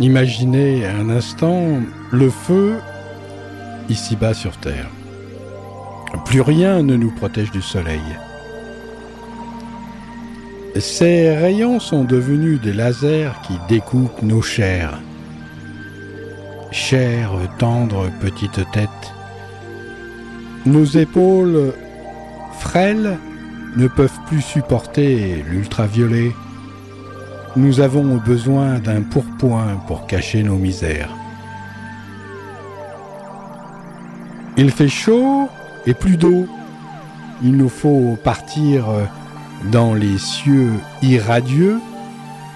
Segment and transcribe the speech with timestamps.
[0.00, 2.74] Imaginez un instant le feu
[3.88, 4.88] ici-bas sur Terre.
[6.24, 8.02] Plus rien ne nous protège du soleil.
[10.76, 14.98] Ces rayons sont devenus des lasers qui découpent nos chairs.
[16.72, 18.88] Chère, tendre petite tête.
[20.66, 21.72] Nos épaules
[22.58, 23.18] frêles
[23.76, 26.32] ne peuvent plus supporter l'ultraviolet.
[27.56, 31.10] Nous avons besoin d'un pourpoint pour cacher nos misères.
[34.56, 35.48] Il fait chaud
[35.86, 36.48] et plus d'eau.
[37.42, 38.86] Il nous faut partir
[39.70, 40.72] dans les cieux
[41.02, 41.80] irradieux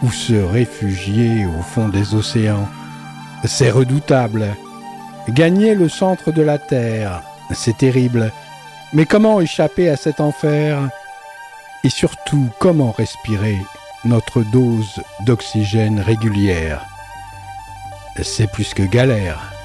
[0.03, 2.69] ou se réfugier au fond des océans.
[3.45, 4.47] C'est redoutable.
[5.29, 7.23] Gagner le centre de la Terre,
[7.53, 8.33] c'est terrible.
[8.93, 10.89] Mais comment échapper à cet enfer?
[11.85, 13.59] Et surtout, comment respirer
[14.05, 16.87] notre dose d'oxygène régulière
[18.23, 19.58] C'est plus que galère.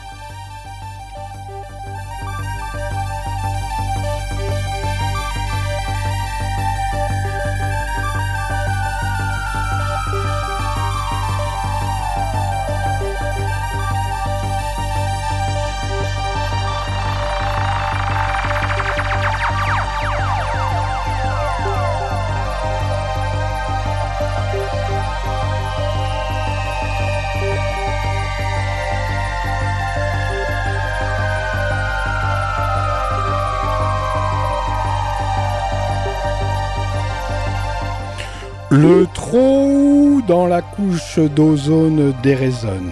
[40.28, 42.92] Dans la couche d'ozone déraisonne.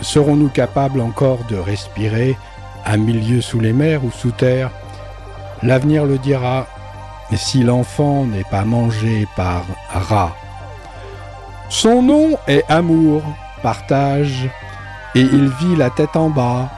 [0.00, 2.36] Serons-nous capables encore de respirer
[2.84, 4.70] à milieu sous les mers ou sous terre?
[5.62, 6.66] L'avenir le dira
[7.36, 10.34] si l'enfant n'est pas mangé par rat.
[11.68, 13.22] Son nom est amour,
[13.62, 14.48] partage,
[15.14, 16.68] et il vit la tête en bas.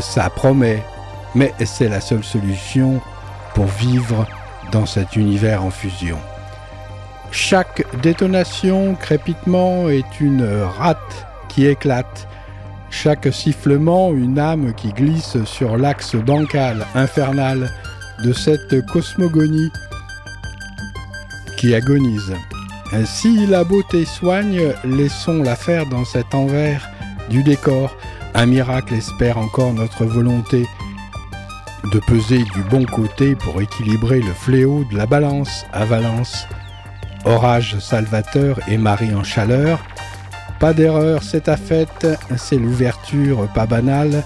[0.00, 0.82] Ça promet,
[1.34, 3.00] mais c'est la seule solution
[3.54, 4.26] pour vivre
[4.70, 6.18] dans cet univers en fusion.
[7.30, 10.46] Chaque détonation, crépitement est une
[10.78, 12.28] rate qui éclate.
[12.90, 17.70] Chaque sifflement, une âme qui glisse sur l'axe bancal, infernal
[18.24, 19.70] de cette cosmogonie
[21.56, 22.34] qui agonise.
[23.04, 26.88] Si la beauté soigne, laissons-la faire dans cet envers
[27.28, 27.94] du décor.
[28.34, 30.66] Un miracle espère encore notre volonté
[31.92, 36.46] de peser du bon côté pour équilibrer le fléau de la balance à Valence.
[37.24, 39.80] Orage salvateur et Marie en chaleur.
[40.58, 42.06] Pas d'erreur, c'est ta fête,
[42.36, 44.24] c'est l'ouverture pas banale.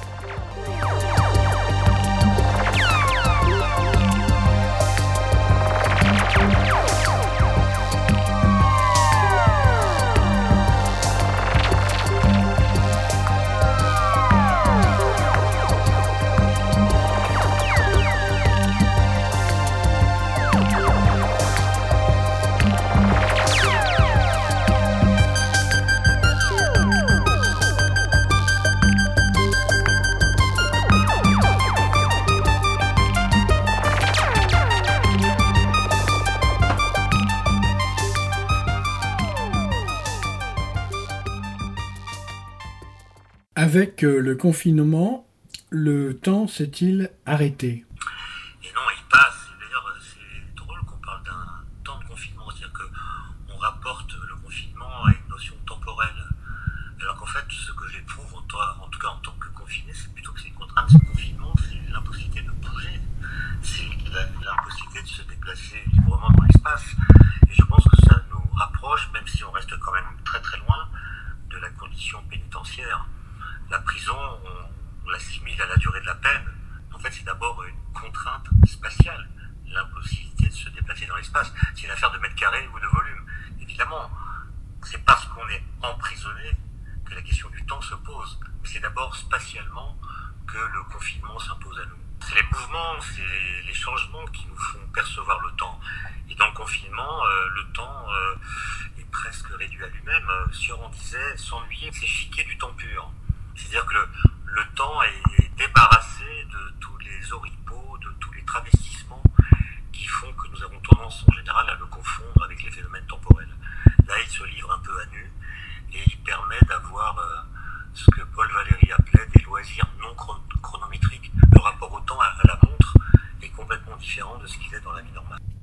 [43.55, 45.27] Avec euh, le confinement,
[45.69, 47.85] le temps s'est-il arrêté?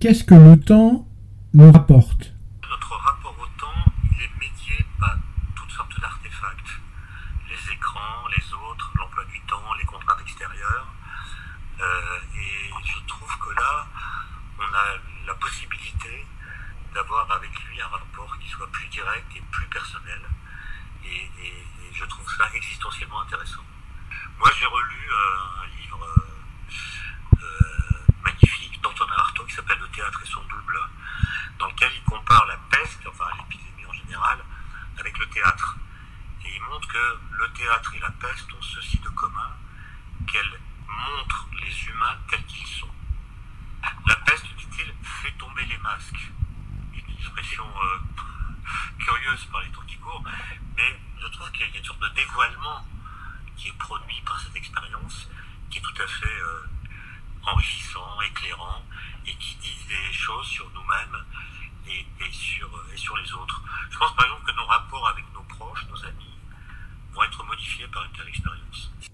[0.09, 1.05] qu'est-ce que le temps
[1.53, 2.28] nous rapporte?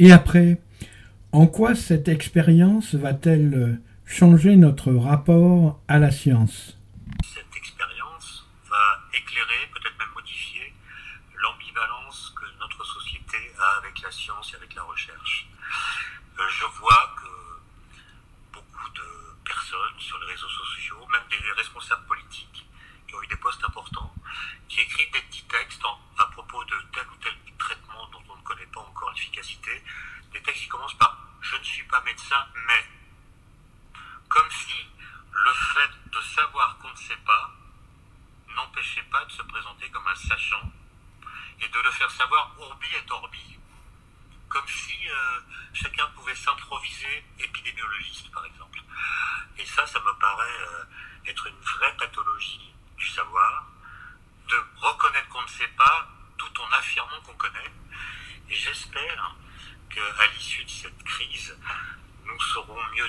[0.06, 0.60] Et après,
[1.32, 6.78] en quoi cette expérience va-t-elle changer notre rapport à la science?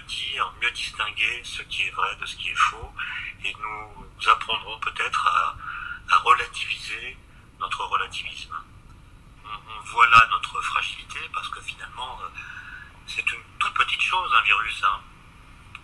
[0.00, 2.92] dire, mieux distinguer ce qui est vrai de ce qui est faux,
[3.44, 5.56] et nous apprendrons peut-être à,
[6.24, 7.16] relativiser
[7.60, 8.54] notre relativisme.
[9.44, 12.28] On, voit là notre fragilité parce que finalement, euh,
[13.06, 15.00] c'est une toute petite chose, un virus, hein,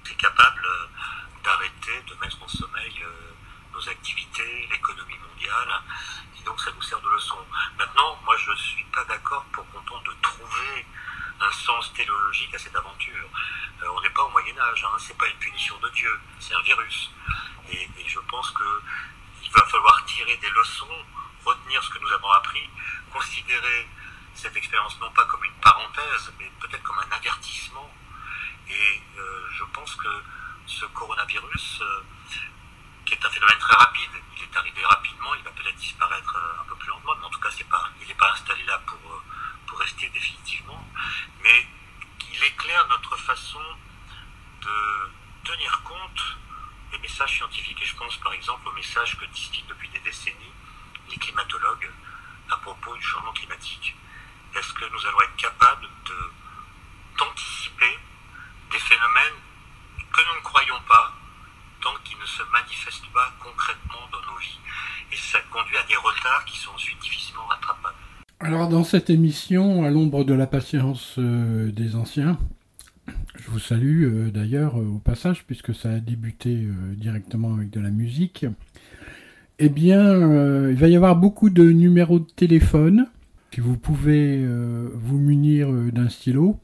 [0.04, 0.86] qui est capable euh,
[1.44, 3.32] d'arrêter, de mettre en sommeil euh,
[3.72, 5.82] nos activités, l'économie mondiale,
[6.38, 7.38] et donc ça nous sert de leçon.
[7.78, 10.86] Maintenant, moi je ne suis pas d'accord pour qu'on tente de trouver
[11.42, 13.28] un sens téléologique à cette aventure.
[13.82, 16.54] Euh, on n'est pas au Moyen Âge, hein, c'est pas une punition de Dieu, c'est
[16.54, 17.10] un virus.
[17.70, 18.82] Et, je pense que
[19.42, 21.04] il va falloir tirer des leçons,
[21.44, 22.68] retenir ce que nous avons appris,
[23.12, 23.88] considérer
[24.34, 27.92] cette expérience non pas comme une parenthèse, mais peut-être comme un avertissement.
[28.68, 30.08] Et euh, je pense que
[30.66, 32.04] ce coronavirus, euh,
[33.04, 36.64] qui est un phénomène très rapide, il est arrivé rapidement, il va peut-être disparaître un
[36.64, 39.22] peu plus lentement, mais en tout cas, il n'est pas installé là pour
[39.76, 40.86] rester définitivement,
[41.42, 41.66] mais
[42.32, 43.62] il éclaire notre façon
[44.60, 45.10] de
[45.44, 46.36] tenir compte
[46.92, 47.80] des messages scientifiques.
[47.82, 50.52] Et je pense par exemple au message que distillent depuis des décennies
[51.08, 51.90] les climatologues
[52.50, 53.94] à propos du changement climatique.
[54.54, 55.88] Est-ce que nous allons être capables
[57.18, 57.98] d'anticiper
[58.70, 59.40] des phénomènes
[60.12, 61.14] que nous ne croyons pas
[61.80, 64.58] tant qu'ils ne se manifestent pas concrètement dans nos vies?
[65.10, 67.96] Et ça conduit à des retards qui sont ensuite difficilement rattrapables.
[68.44, 72.38] Alors dans cette émission, à l'ombre de la patience euh, des anciens,
[73.36, 77.78] je vous salue euh, d'ailleurs euh, au passage puisque ça a débuté directement avec de
[77.78, 78.44] la musique.
[79.60, 83.06] Eh bien, il va y avoir beaucoup de numéros de téléphone.
[83.54, 84.44] Si vous pouvez
[84.94, 86.58] vous munir d'un stylo,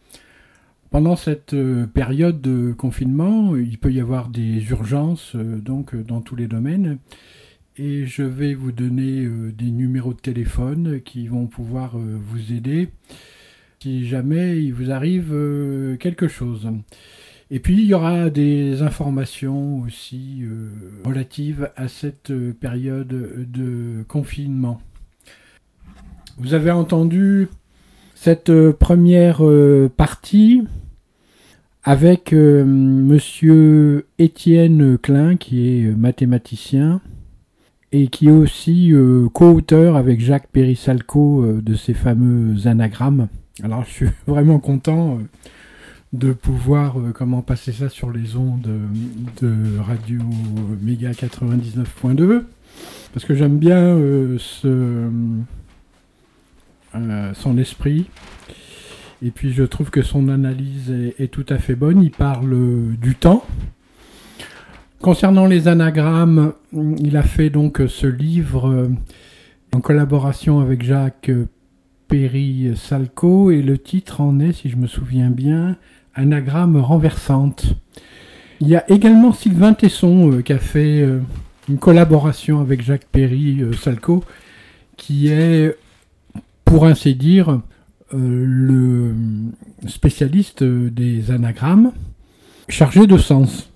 [0.90, 1.54] pendant cette
[1.94, 6.98] période de confinement, il peut y avoir des urgences donc dans tous les domaines
[7.78, 12.52] et je vais vous donner euh, des numéros de téléphone qui vont pouvoir euh, vous
[12.52, 12.88] aider
[13.80, 16.68] si jamais il vous arrive euh, quelque chose.
[17.50, 20.42] Et puis il y aura des informations aussi
[21.06, 22.30] relatives à cette
[22.60, 24.82] période de confinement.
[26.36, 27.48] Vous avez entendu
[28.14, 29.40] cette première
[29.96, 30.62] partie
[31.84, 37.00] avec monsieur Étienne Klein qui est mathématicien
[37.92, 43.28] et qui est aussi euh, co-auteur avec Jacques Périssalco euh, de ces fameux anagrammes.
[43.62, 45.22] Alors je suis vraiment content euh,
[46.12, 48.70] de pouvoir comment passer ça sur les ondes
[49.42, 50.20] de Radio
[50.80, 52.44] Méga 99.2
[53.12, 53.98] parce que j'aime bien
[57.34, 58.06] son esprit
[59.20, 62.02] et puis je trouve que son analyse est tout à fait bonne.
[62.02, 62.56] Il parle
[62.96, 63.44] du temps,
[65.00, 68.88] Concernant les anagrammes, il a fait donc ce livre euh,
[69.72, 71.30] en collaboration avec Jacques
[72.08, 75.76] Perry Salco et le titre en est, si je me souviens bien,
[76.14, 77.74] Anagramme renversante.
[78.60, 81.20] Il y a également Sylvain Tesson euh, qui a fait euh,
[81.68, 84.24] une collaboration avec Jacques Perry Salco
[84.96, 85.76] qui est,
[86.64, 87.60] pour ainsi dire,
[88.12, 89.14] le
[89.86, 91.92] spécialiste des anagrammes
[92.68, 93.67] chargé de sens.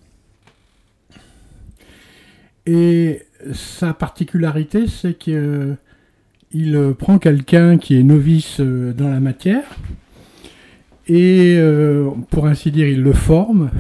[2.67, 5.35] Et sa particularité, c'est qu'il
[6.55, 9.65] euh, prend quelqu'un qui est novice euh, dans la matière.
[11.09, 13.71] Et, euh, pour ainsi dire, il le forme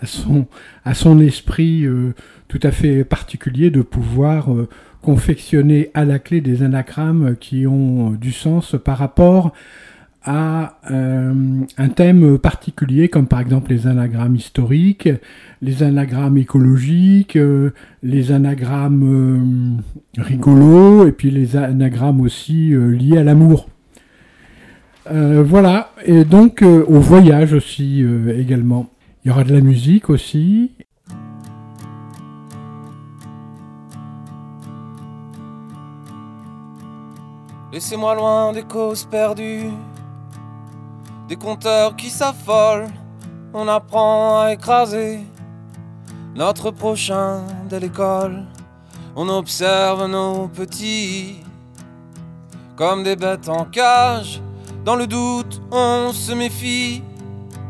[0.00, 0.46] à son,
[0.84, 1.84] à son esprit
[2.46, 4.48] tout à fait particulier de pouvoir
[5.02, 9.52] confectionner à la clé des anagrammes qui ont du sens par rapport
[10.30, 11.32] à euh,
[11.78, 15.08] un thème particulier, comme par exemple les anagrammes historiques,
[15.62, 17.70] les anagrammes écologiques, euh,
[18.02, 19.80] les anagrammes
[20.18, 23.70] euh, rigolos, et puis les anagrammes aussi liés à l'amour.
[25.10, 28.04] voilà, et donc au voyage aussi
[28.36, 28.90] également.
[29.24, 30.72] Il y aura de la musique aussi.
[37.72, 39.70] Laissez-moi loin des causes perdues
[41.28, 42.88] des compteurs qui s'affolent,
[43.52, 45.20] on apprend à écraser
[46.34, 48.44] notre prochain de l'école.
[49.14, 51.40] On observe nos petits
[52.76, 54.40] comme des bêtes en cage.
[54.84, 57.02] Dans le doute, on se méfie.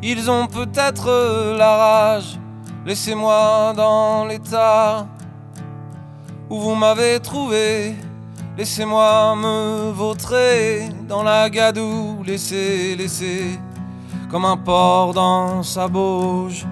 [0.02, 2.38] Ils ont peut-être la rage.
[2.86, 5.08] Laissez-moi dans l'état
[6.48, 7.96] où vous m'avez trouvé.
[8.58, 13.56] Laissez-moi me vautrer dans la gadoue, laissez, laissez,
[14.28, 16.66] comme un porc dans sa bauge.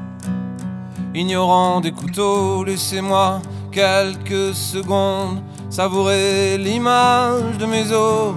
[1.15, 3.41] Ignorant des couteaux, laissez-moi
[3.71, 5.41] quelques secondes
[5.71, 8.35] savourer l'image de mes os,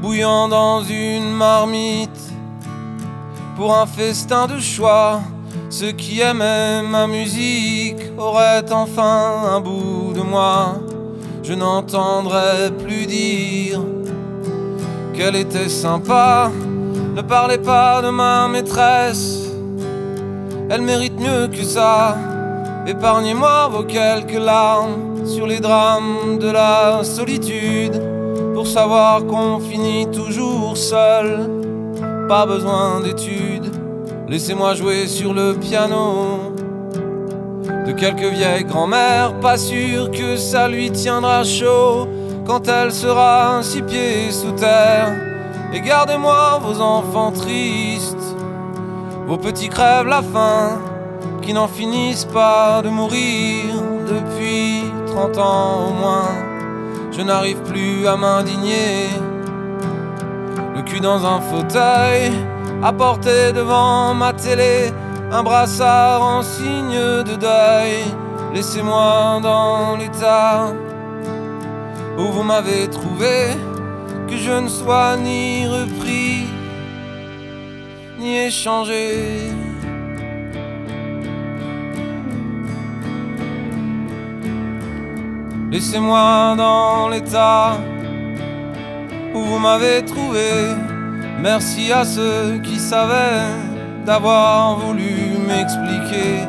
[0.00, 2.32] bouillant dans une marmite
[3.56, 5.22] pour un festin de choix.
[5.70, 10.76] Ceux qui aimaient ma musique auraient enfin un bout de moi
[11.46, 13.80] je n'entendrai plus dire
[15.14, 16.50] qu'elle était sympa.
[17.14, 19.48] Ne parlez pas de ma maîtresse,
[20.68, 22.16] elle mérite mieux que ça.
[22.86, 28.02] Épargnez-moi vos quelques larmes sur les drames de la solitude
[28.54, 31.48] pour savoir qu'on finit toujours seul.
[32.28, 33.70] Pas besoin d'études,
[34.28, 36.55] laissez-moi jouer sur le piano
[37.86, 42.08] de quelques vieilles grand-mères, pas sûr que ça lui tiendra chaud
[42.44, 45.14] quand elle sera six pieds sous terre.
[45.72, 48.36] Et gardez-moi vos enfants tristes,
[49.26, 50.80] vos petits crèves la faim,
[51.42, 53.64] qui n'en finissent pas de mourir
[54.08, 56.30] depuis 30 ans au moins.
[57.12, 59.08] Je n'arrive plus à m'indigner,
[60.74, 62.32] le cul dans un fauteuil,
[62.82, 64.92] à porter devant ma télé
[65.36, 68.04] un brassard en signe de deuil.
[68.54, 70.72] Laissez-moi dans l'état
[72.16, 73.48] où vous m'avez trouvé,
[74.28, 76.46] que je ne sois ni repris,
[78.18, 79.52] ni échangé.
[85.70, 87.76] Laissez-moi dans l'état
[89.34, 90.48] où vous m'avez trouvé.
[91.42, 93.75] Merci à ceux qui savaient
[94.06, 96.46] d'avoir voulu m'expliquer.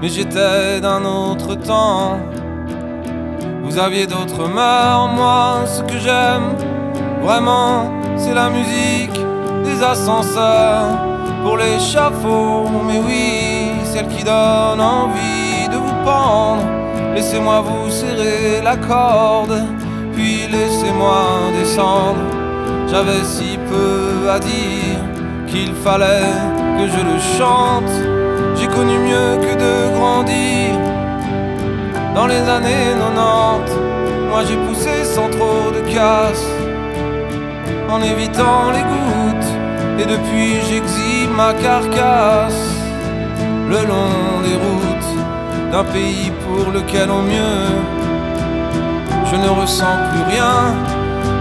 [0.00, 2.18] Mais j'étais d'un autre temps.
[3.64, 6.54] Vous aviez d'autres mœurs, moi ce que j'aime
[7.22, 9.18] vraiment c'est la musique
[9.64, 10.98] des ascenseurs
[11.42, 12.68] pour l'échafaud.
[12.86, 16.62] Mais oui, celle qui donne envie de vous pendre.
[17.14, 19.62] Laissez-moi vous serrer la corde,
[20.14, 22.20] puis laissez-moi descendre.
[22.88, 25.00] J'avais si peu à dire
[25.46, 27.96] qu'il fallait que je le chante.
[28.56, 30.70] J'ai connu mieux que de grandir
[32.14, 33.76] dans les années 90.
[34.30, 36.46] Moi j'ai poussé sans trop de casse
[37.90, 39.52] en évitant les gouttes.
[40.00, 42.64] Et depuis j'exhibe ma carcasse
[43.68, 45.12] le long des routes
[45.70, 47.68] d'un pays pour lequel au mieux
[49.30, 50.74] je ne ressens plus rien.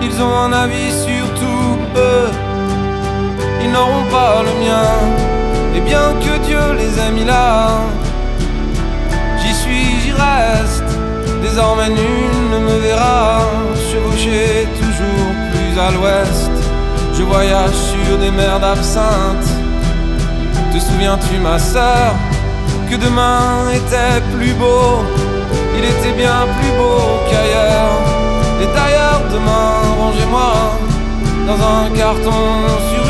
[0.02, 1.21] Ils ont un avis sur
[3.64, 4.92] ils n'auront pas le mien.
[5.76, 7.82] Et bien que Dieu les ait mis là,
[9.40, 10.92] j'y suis, j'y reste.
[11.42, 13.42] Désormais nul ne me verra
[13.90, 16.52] chevaucher toujours plus à l'ouest.
[17.14, 19.50] Je voyage sur des mers d'absinthe.
[20.74, 22.14] Te souviens-tu, ma sœur,
[22.90, 25.04] que demain était plus beau?
[25.78, 28.00] Il était bien plus beau qu'ailleurs.
[28.62, 30.52] Et d'ailleurs, demain, rangez-moi
[31.48, 32.44] dans un carton
[32.92, 33.01] sur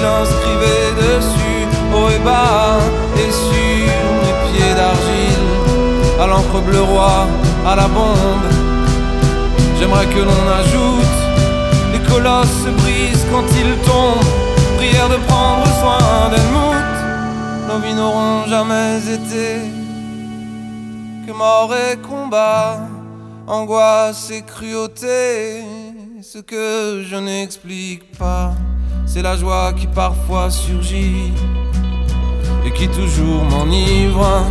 [0.00, 2.78] pile, inscrivez dessus haut et bas
[3.16, 7.26] et sur mes pieds d'argile, à l'encre bleu roi,
[7.66, 8.48] à la bombe.
[9.78, 11.20] J'aimerais que l'on ajoute
[11.92, 14.26] les colosses se brisent quand ils tombent.
[14.76, 16.90] Prière de prendre soin d'Elmout.
[17.68, 19.60] Nos vies n'auront jamais été
[21.26, 22.80] que mort et combat,
[23.46, 25.64] angoisse et cruauté.
[26.22, 28.52] Ce que je n'explique pas,
[29.12, 31.32] c'est la joie qui parfois surgit
[32.64, 34.44] et qui toujours m'enivre.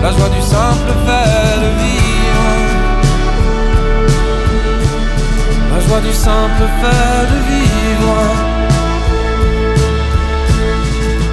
[0.00, 2.50] La joie du simple fait de vivre.
[5.72, 8.16] La joie du simple fait de vivre.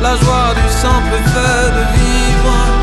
[0.01, 2.76] La joie du simple fait de vivre.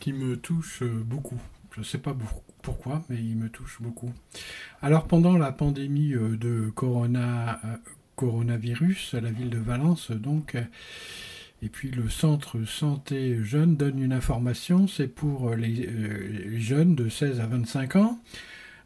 [0.00, 1.38] Qui me touche euh, beaucoup.
[1.72, 4.12] Je ne sais pas pour- pourquoi, mais il me touche beaucoup.
[4.82, 7.76] Alors pendant la pandémie euh, de corona, euh,
[8.16, 10.56] coronavirus, la ville de Valence, donc,
[11.62, 15.88] et puis le centre santé jeunes donne une information, c'est pour les,
[16.58, 18.20] jeunes de 16 à 25 ans.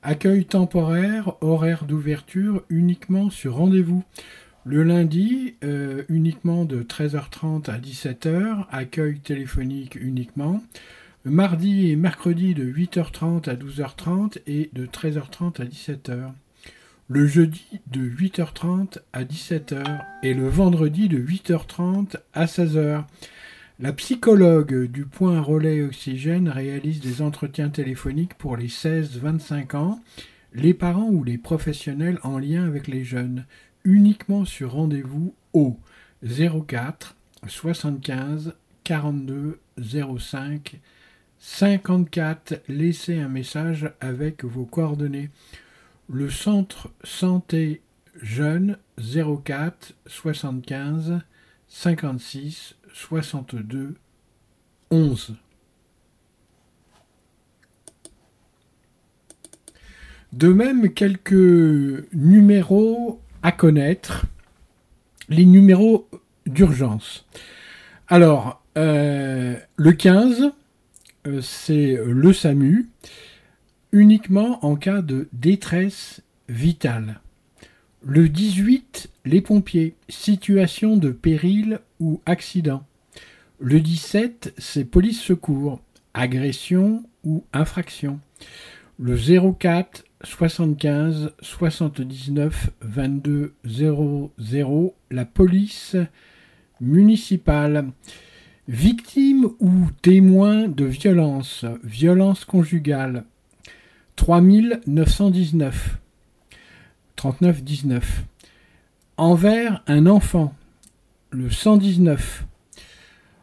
[0.05, 4.05] Accueil temporaire, horaire d'ouverture uniquement sur rendez-vous.
[4.65, 5.57] Le lundi,
[6.09, 10.63] uniquement de 13h30 à 17h, accueil téléphonique uniquement.
[11.27, 16.33] Mardi et mercredi de 8h30 à 12h30 et de 13h30 à 17h.
[17.09, 23.05] Le jeudi de 8h30 à 17h et le vendredi de 8h30 à 16h.
[23.81, 30.01] La psychologue du point relais oxygène réalise des entretiens téléphoniques pour les 16-25 ans,
[30.53, 33.47] les parents ou les professionnels en lien avec les jeunes
[33.85, 35.79] uniquement sur rendez-vous au
[36.23, 39.59] 04 75 42
[40.19, 40.81] 05
[41.45, 42.63] 54.
[42.69, 45.29] Laissez un message avec vos coordonnées.
[46.09, 47.83] Le centre santé
[48.21, 51.21] jeune 04 75
[51.69, 53.95] 56 62
[54.91, 55.37] 11.
[60.33, 64.25] De même, quelques numéros à connaître,
[65.29, 66.09] les numéros
[66.47, 67.27] d'urgence.
[68.09, 70.51] Alors, euh, le 15, euh,
[71.41, 72.89] c'est le SAMU,
[73.93, 77.21] uniquement en cas de détresse vitale.
[78.03, 82.85] Le 18, les pompiers, situation de péril ou accident.
[83.59, 85.81] Le 17, c'est police secours,
[86.13, 88.21] agression ou infraction.
[88.99, 95.97] Le 04 75 79 22 00, la police
[96.81, 97.87] municipale.
[98.67, 103.25] Victime ou témoin de violence, violence conjugale,
[104.17, 105.99] 3919.
[107.17, 108.25] 3919.
[109.19, 110.55] Envers un enfant,
[111.31, 112.47] le 119.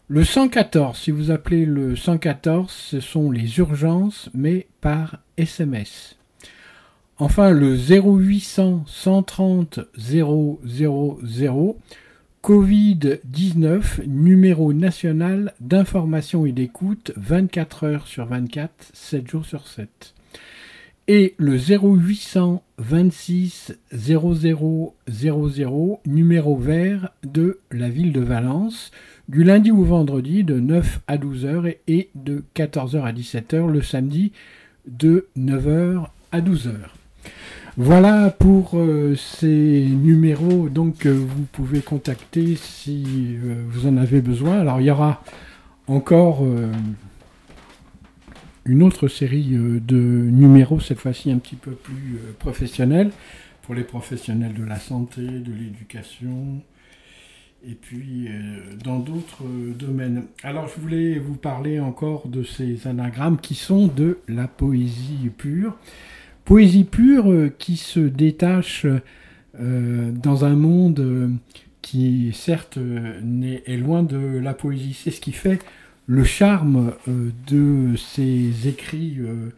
[0.07, 6.17] Le 114, si vous appelez le 114, ce sont les urgences, mais par SMS.
[7.17, 10.59] Enfin, le 0800 130 000,
[12.43, 20.15] Covid-19, numéro national d'information et d'écoute 24 heures sur 24, 7 jours sur 7
[21.07, 24.95] et le 0800 26 00
[26.05, 28.91] numéro vert de la ville de Valence,
[29.27, 34.31] du lundi au vendredi de 9 à 12h et de 14h à 17h le samedi
[34.87, 36.75] de 9h à 12h.
[37.77, 44.19] Voilà pour euh, ces numéros donc que vous pouvez contacter si euh, vous en avez
[44.19, 44.59] besoin.
[44.59, 45.23] Alors il y aura
[45.87, 46.69] encore euh,
[48.65, 53.11] une autre série euh, de numéros, cette fois-ci un petit peu plus euh, professionnels,
[53.61, 56.61] pour les professionnels de la santé, de l'éducation,
[57.65, 59.45] et puis euh, dans d'autres
[59.79, 60.25] domaines.
[60.43, 65.77] Alors je voulais vous parler encore de ces anagrammes qui sont de la poésie pure.
[66.45, 68.85] Poésie pure qui se détache
[69.57, 71.37] dans un monde
[71.81, 74.93] qui certes est loin de la poésie.
[74.93, 75.59] C'est ce qui fait
[76.11, 79.49] le charme euh, de ces écrits euh,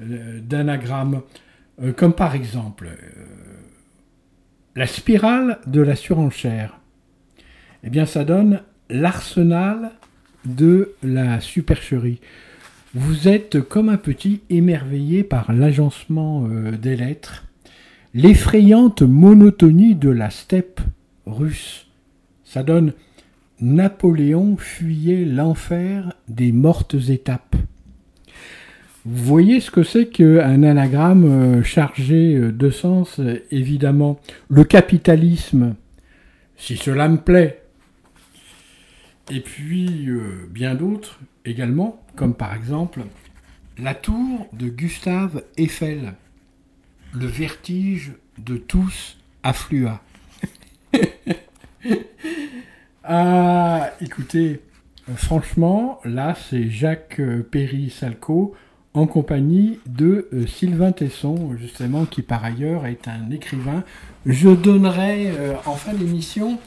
[0.00, 1.22] euh, d'anagrammes,
[1.96, 2.88] comme par exemple
[4.76, 6.78] la spirale de la surenchère.
[7.82, 9.90] Eh bien, ça donne l'arsenal
[10.44, 12.20] de la supercherie.
[12.94, 16.48] Vous êtes comme un petit émerveillé par l'agencement
[16.80, 17.44] des lettres,
[18.14, 20.80] l'effrayante monotonie de la steppe
[21.26, 21.88] russe.
[22.44, 22.92] Ça donne
[23.60, 27.56] Napoléon fuyait l'enfer des mortes étapes.
[29.06, 34.18] Vous voyez ce que c'est qu'un anagramme euh, chargé euh, de sens, évidemment.
[34.48, 35.76] Le capitalisme,
[36.56, 37.62] si cela me plaît.
[39.30, 43.02] Et puis euh, bien d'autres également, comme par exemple
[43.78, 46.14] la tour de Gustave Eiffel.
[47.12, 50.00] Le vertige de tous afflua.
[53.06, 54.62] Ah, écoutez,
[55.14, 58.54] franchement, là, c'est Jacques euh, Perry-Salco
[58.94, 63.84] en compagnie de euh, Sylvain Tesson, justement, qui par ailleurs est un écrivain.
[64.24, 66.58] Je donnerai euh, en fin d'émission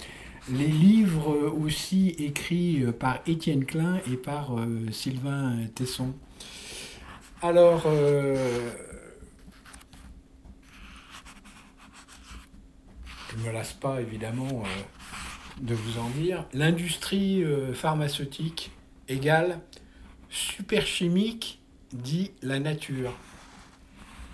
[0.49, 4.55] les livres aussi écrits par Étienne Klein et par
[4.91, 6.13] Sylvain Tesson.
[7.41, 8.37] Alors, je
[13.37, 14.63] ne me lasse pas évidemment
[15.61, 16.45] de vous en dire.
[16.53, 18.71] L'industrie euh, pharmaceutique
[19.07, 19.59] égale
[20.29, 21.59] superchimique
[21.93, 23.13] dit la nature.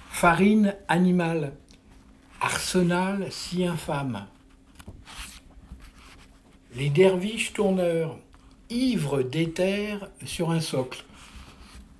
[0.10, 1.54] Farine animale,
[2.42, 4.28] arsenal si infâme.
[6.76, 8.18] Les derviches tourneurs,
[8.72, 11.04] ivres d'éther sur un socle.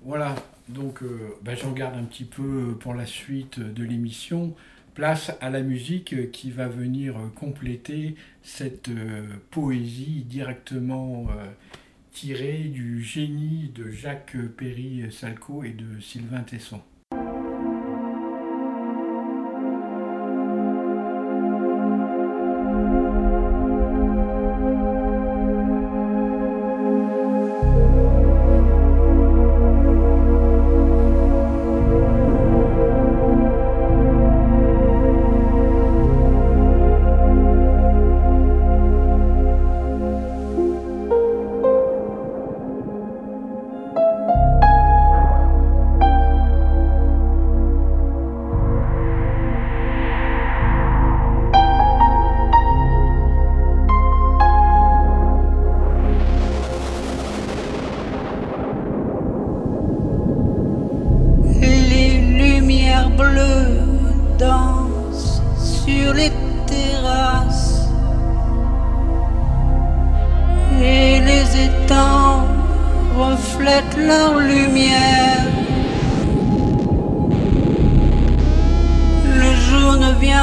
[0.02, 0.34] Voilà,
[0.68, 4.52] donc euh, ben, j'en garde un petit peu pour la suite de l'émission.
[4.94, 11.46] Place à la musique qui va venir compléter cette euh, poésie directement euh,
[12.10, 16.80] tirée du génie de Jacques Perry-Salco et de Sylvain Tesson.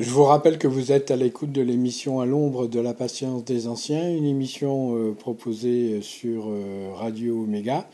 [0.00, 3.44] Je vous rappelle que vous êtes à l'écoute de l'émission À l'ombre de la patience
[3.44, 7.90] des anciens, une émission euh, proposée sur euh, Radio Omega.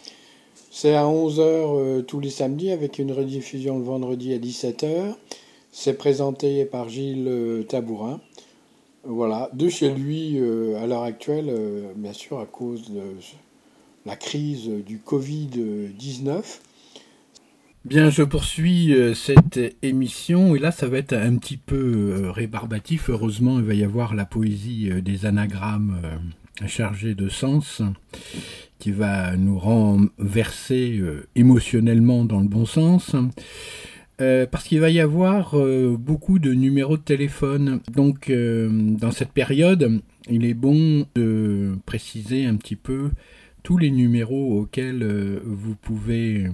[0.70, 5.14] C'est à 11h euh, tous les samedis avec une rediffusion le vendredi à 17h.
[5.72, 8.20] C'est présenté par Gilles Tabourin.
[9.04, 10.38] Voilà, de chez lui
[10.76, 11.52] à l'heure actuelle,
[11.96, 13.02] bien sûr à cause de
[14.04, 16.42] la crise du Covid-19.
[17.84, 22.30] Bien, je poursuis euh, cette émission et là ça va être un petit peu euh,
[22.30, 23.10] rébarbatif.
[23.10, 26.00] Heureusement, il va y avoir la poésie euh, des anagrammes
[26.66, 27.82] chargés de sens
[28.78, 31.02] qui va nous renverser
[31.34, 33.16] émotionnellement dans le bon sens.
[34.16, 35.56] parce qu'il va y avoir
[35.98, 37.80] beaucoup de numéros de téléphone.
[37.92, 43.10] Donc, dans cette période, il est bon de préciser un petit peu
[43.64, 46.46] tous les numéros auxquels vous pouvez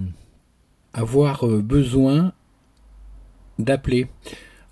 [0.93, 2.33] avoir euh, besoin
[3.59, 4.07] d'appeler.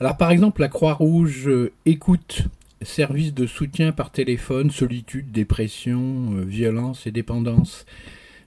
[0.00, 2.48] Alors par exemple, la Croix-Rouge euh, écoute
[2.82, 7.86] service de soutien par téléphone, solitude, dépression, euh, violence et dépendance.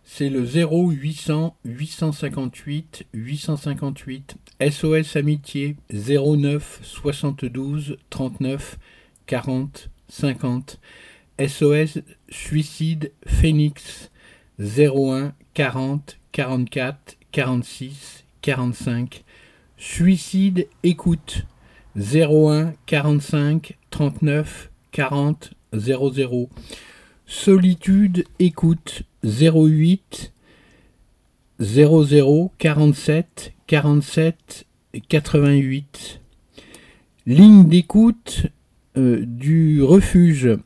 [0.04, 4.36] C'est le 0800 858 858
[4.70, 8.80] SOS Amitié 09 72 39
[9.28, 10.80] 40 50
[11.40, 14.12] SOS Suicide Phoenix
[14.60, 19.24] 01 40 44 46 45.
[19.78, 21.46] Suicide écoute
[21.96, 26.50] 01 45 39 40 00.
[27.26, 30.34] Solitude écoute 08
[31.60, 34.66] 00 47 47
[35.08, 36.22] 88.
[37.26, 38.48] Ligne d'écoute
[38.98, 40.58] euh, du refuge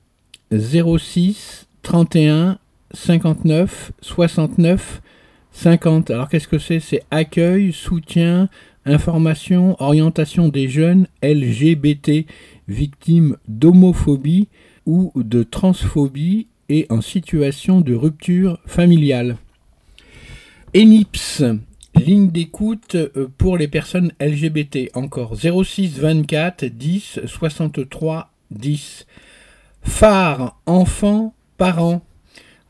[0.51, 2.58] 06 31
[2.93, 5.01] 59 69
[5.56, 6.12] 50.
[6.12, 6.80] Alors qu'est-ce que c'est?
[6.80, 8.50] C'est accueil, soutien,
[8.86, 12.26] information, orientation des jeunes LGBT
[12.68, 14.48] victimes d'homophobie
[14.86, 19.38] ou de transphobie et en situation de rupture familiale.
[20.76, 21.44] ENIPS,
[21.96, 29.08] ligne d'écoute euh, pour les personnes LGBT, encore 06 24 10 63 10.
[29.84, 32.04] Phare, enfants, parents.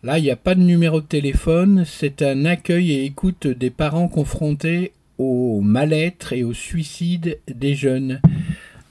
[0.06, 3.72] Là, il n'y a pas de numéro de téléphone, c'est un accueil et écoute des
[3.72, 8.22] parents confrontés au mal-être et au suicide des jeunes.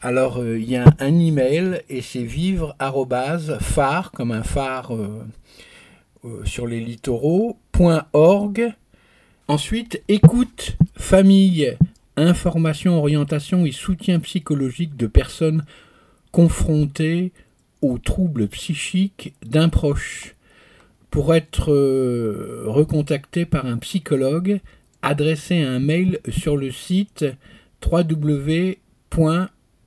[0.02, 2.74] Alors, euh, il y a un email et c'est vivre
[3.60, 5.24] phare, comme un phare euh,
[6.24, 7.58] euh, sur les littoraux,
[8.12, 8.74] .org.
[9.46, 11.76] Ensuite, écoute, famille,
[12.16, 15.64] information, orientation et soutien psychologique de personnes
[16.32, 17.30] confrontées
[17.82, 20.33] aux troubles psychiques d'un proche.
[21.14, 21.70] Pour être
[22.66, 24.58] recontacté par un psychologue,
[25.00, 27.24] adressez un mail sur le site
[27.88, 28.78] www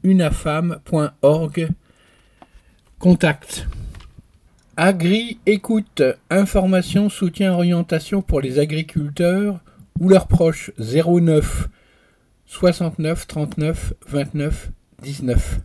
[0.03, 1.67] unafam.org.
[2.97, 3.67] Contact.
[4.77, 9.59] Agri écoute, information, soutien, orientation pour les agriculteurs
[9.99, 11.67] ou leurs proches 09
[12.45, 14.71] 69 39 29
[15.03, 15.59] 19.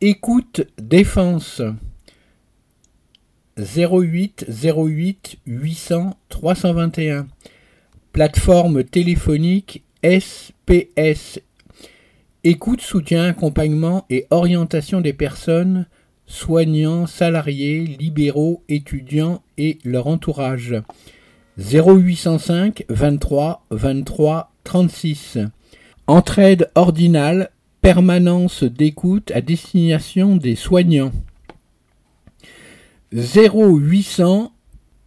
[0.00, 1.60] Écoute défense
[3.56, 7.26] 08 08 800 321.
[8.12, 11.40] Plateforme téléphonique SPS
[12.42, 15.86] Écoute, soutien, accompagnement et orientation des personnes,
[16.26, 20.74] soignants, salariés, libéraux, étudiants et leur entourage.
[21.58, 25.38] 0805 23 23 36.
[26.06, 31.12] Entraide ordinale, permanence d'écoute à destination des soignants.
[33.14, 34.52] 0800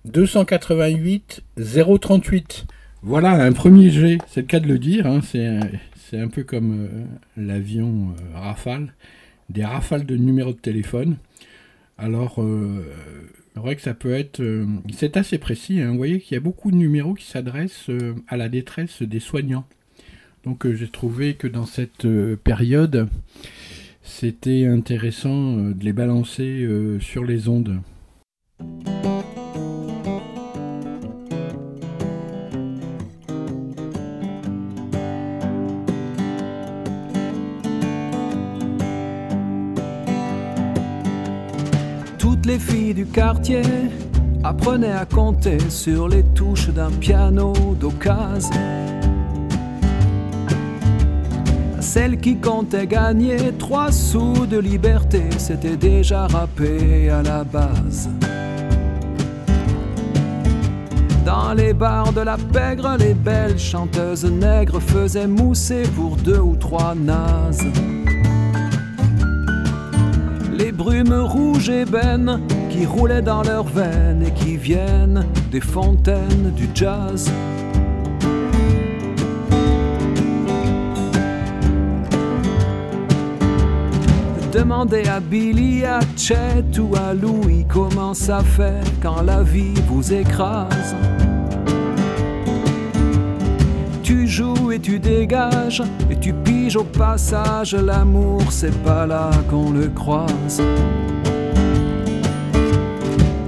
[0.05, 2.65] 288 038.
[3.01, 6.85] Voilà un premier jet, c'est le cas de le dire, hein, c'est un peu comme
[6.85, 8.93] euh, l'avion euh, Rafale,
[9.49, 11.17] des rafales de numéros de téléphone.
[11.97, 12.85] Alors, euh,
[13.53, 14.41] c'est vrai que ça peut être...
[14.93, 15.91] c'est assez précis, hein.
[15.91, 17.91] vous voyez qu'il y a beaucoup de numéros qui s'adressent
[18.29, 19.65] à la détresse des soignants.
[20.45, 22.07] Donc j'ai trouvé que dans cette
[22.43, 23.09] période,
[24.03, 26.65] c'était intéressant de les balancer
[27.01, 27.81] sur les ondes.
[42.47, 43.61] Les filles du quartier
[44.43, 48.55] apprenaient à compter sur les touches d'un piano d'occasion.
[51.81, 58.09] Celle qui comptait gagner trois sous de liberté, c'était déjà râpé à la base.
[61.27, 66.55] Dans les bars de la pègre, les belles chanteuses nègres faisaient mousser pour deux ou
[66.55, 67.67] trois nazes
[70.57, 76.67] les brumes rouges ébènes qui roulaient dans leurs veines et qui viennent des fontaines du
[76.73, 77.31] jazz.
[84.52, 90.12] Demandez à Billy, à Chet ou à Louis comment ça fait quand la vie vous
[90.12, 90.95] écrase.
[94.71, 95.81] Et tu dégages
[96.12, 97.73] et tu piges au passage.
[97.73, 100.62] L'amour, c'est pas là qu'on le croise.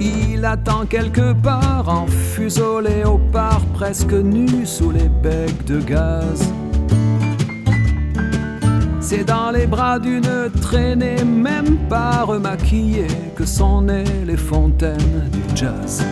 [0.00, 6.52] Il attend quelque part en fuseau léopard, presque nu sous les becs de gaz.
[9.00, 15.56] C'est dans les bras d'une traînée, même pas remaquillée, que sont nées les fontaines du
[15.56, 16.04] jazz.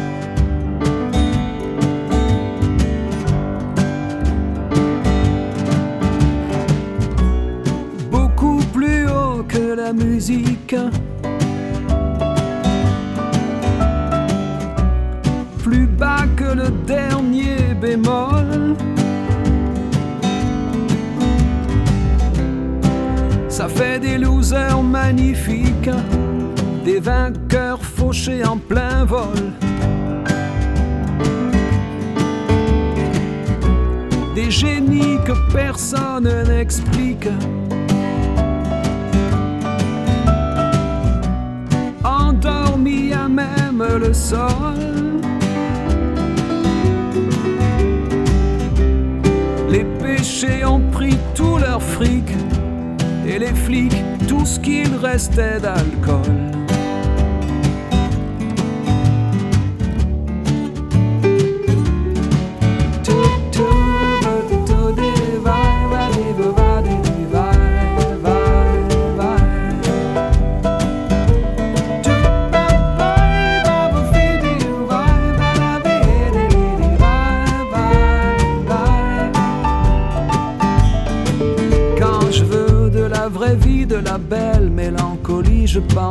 [26.98, 29.52] Des vainqueurs fauchés en plein vol.
[34.34, 37.28] Des génies que personne n'explique.
[43.28, 44.78] même le sol.
[49.68, 52.28] Les péchés ont pris tout leur fric
[53.26, 56.47] et les flics tout ce qu'il restait d'alcool.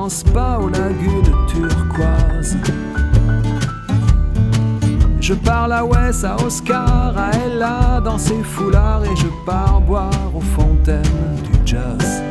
[0.08, 2.55] Pense pas aux lagunes turquoises.
[5.20, 10.32] Je parle à Wes, à Oscar, à Ella dans ses foulards et je pars boire
[10.34, 11.01] aux fontaines
[11.43, 12.24] du jazz.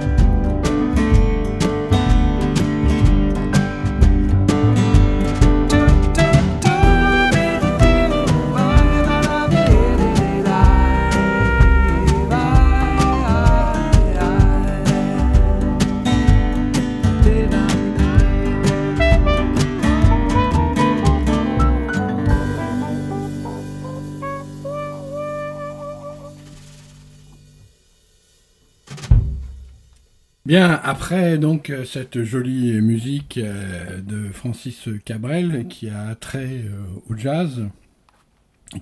[30.86, 37.16] Après donc euh, cette jolie musique euh, de Francis Cabrel qui a trait euh, au
[37.16, 37.64] jazz,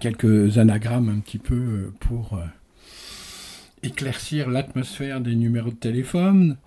[0.00, 2.38] quelques anagrammes un petit peu pour
[3.82, 6.58] éclaircir l'atmosphère des numéros de téléphone.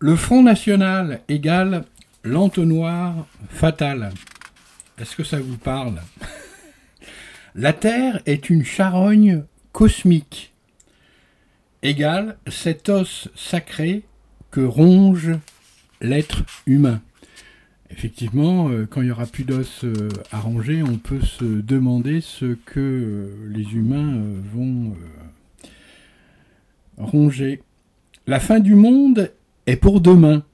[0.00, 1.84] Le Front National égale
[2.24, 4.10] l'entonnoir fatal.
[4.98, 6.00] Est-ce que ça vous parle?
[7.54, 10.52] La Terre est une charogne cosmique
[11.82, 14.02] égale cet os sacré
[14.50, 15.32] que ronge
[16.00, 17.00] l'être humain.
[17.90, 22.20] Effectivement, euh, quand il n'y aura plus d'os euh, à ronger, on peut se demander
[22.20, 24.20] ce que euh, les humains
[24.52, 24.94] vont
[26.96, 27.62] ronger.
[28.26, 29.32] La fin du monde
[29.66, 30.44] est pour demain.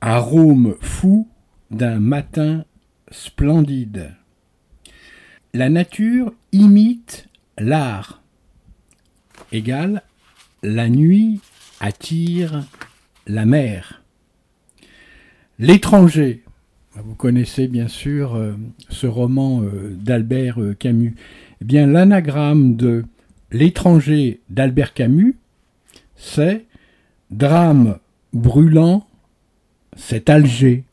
[0.00, 1.28] Arôme fou
[1.70, 2.64] d'un matin
[3.10, 4.12] splendide.
[5.54, 7.28] La nature imite
[7.58, 8.22] l'art
[9.52, 10.02] égale
[10.62, 11.40] la nuit
[11.80, 12.64] attire
[13.26, 14.02] la mer.
[15.58, 16.42] L'étranger,
[16.96, 18.54] vous connaissez bien sûr euh,
[18.88, 21.14] ce roman euh, d'Albert euh, Camus.
[21.60, 23.04] Eh bien, l'anagramme de
[23.50, 25.36] l'étranger d'Albert Camus,
[26.16, 26.66] c'est
[27.30, 27.98] drame
[28.32, 29.06] brûlant,
[29.96, 30.84] c'est Alger.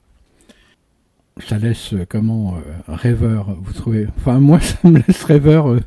[1.47, 2.55] Ça laisse comment
[2.87, 4.07] rêveur, vous trouvez?
[4.17, 5.77] Enfin, moi, ça me laisse rêveur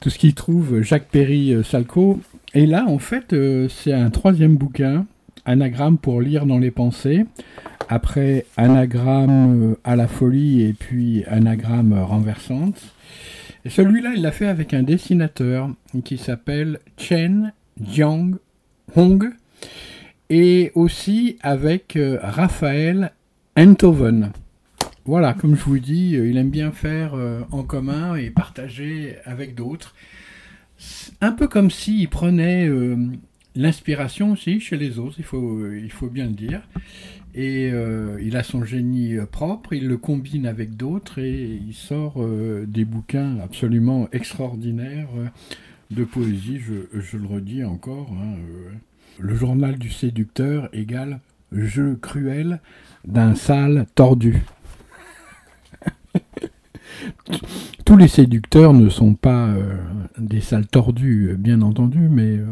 [0.00, 2.20] tout ce qu'il trouve Jacques Perry Salco.
[2.54, 5.06] Et là, en fait, euh, c'est un troisième bouquin,
[5.44, 7.24] Anagramme pour lire dans les pensées.
[7.88, 12.80] Après Anagramme euh, à la folie et puis Anagramme renversante.
[13.66, 15.70] Celui-là, il l'a fait avec un dessinateur
[16.04, 17.52] qui s'appelle Chen
[17.82, 18.36] Jiang
[18.94, 19.30] Hong
[20.30, 23.12] et aussi avec Raphaël
[23.56, 24.32] Enthoven.
[25.06, 29.16] Voilà, comme je vous dis, euh, il aime bien faire euh, en commun et partager
[29.26, 29.94] avec d'autres.
[31.20, 32.96] Un peu comme s'il prenait euh,
[33.54, 36.62] l'inspiration aussi chez les autres, il faut, il faut bien le dire.
[37.36, 37.72] Et
[38.22, 42.24] il a son génie propre, il le combine avec d'autres et il sort
[42.64, 45.08] des bouquins absolument extraordinaires
[45.90, 48.12] de poésie, je, le redis encore.
[48.12, 48.36] Hein,
[49.18, 51.18] le journal du séducteur égale
[51.52, 52.60] jeu cruel
[53.06, 54.42] d'un sale tordu
[57.84, 59.76] tous les séducteurs ne sont pas euh,
[60.18, 62.46] des sales tordus, bien entendu, mais euh,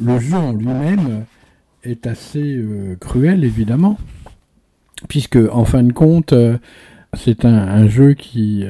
[0.00, 1.24] le jeu en lui-même
[1.84, 3.98] est assez euh, cruel, évidemment,
[5.08, 6.34] puisque, en fin de compte,
[7.14, 8.64] c'est un, jeu qui,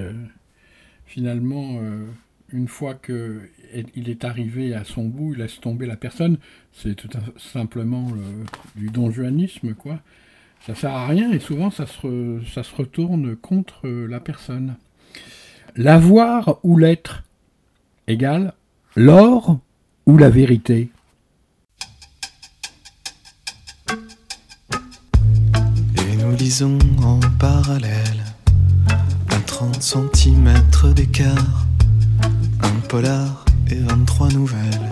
[1.04, 1.78] finalement,
[2.50, 6.38] une fois qu'il est arrivé à son bout, il laisse tomber la personne.
[6.72, 8.08] C'est tout simplement
[8.76, 10.00] du donjuanisme, quoi.
[10.66, 14.74] Ça sert à rien et souvent ça se retourne contre la personne.
[15.76, 17.22] L'avoir ou l'être
[18.06, 18.52] égale
[18.94, 19.58] l'or
[20.04, 20.90] ou la vérité.
[25.96, 28.22] Et nous lisons en parallèle,
[29.30, 30.52] à 30 cm
[30.94, 31.66] d'écart,
[32.60, 34.90] un polar et 23 nouvelles,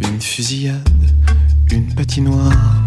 [0.00, 0.88] une fusillade,
[1.70, 2.82] une patinoire